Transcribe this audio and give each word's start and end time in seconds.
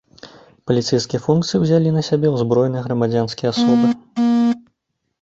Паліцэйскія 0.71 1.21
функцыі 1.25 1.61
ўзялі 1.65 1.93
на 1.99 2.03
сябе 2.09 2.27
ўзброеныя 2.39 2.83
грамадзянскія 2.91 3.49
асобы. 3.57 3.97